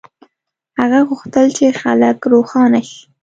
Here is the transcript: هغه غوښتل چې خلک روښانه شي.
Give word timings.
هغه 0.79 0.99
غوښتل 1.09 1.47
چې 1.57 1.77
خلک 1.81 2.17
روښانه 2.31 2.81
شي. 2.89 3.01